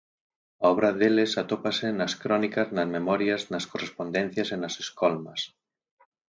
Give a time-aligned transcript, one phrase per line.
[0.63, 5.41] A obra deles atópase nas crónicas, nas memorias, nas correspondencias e nas escolmas.